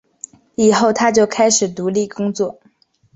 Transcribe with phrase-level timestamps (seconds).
[0.55, 2.59] 以后他就开始独立工作。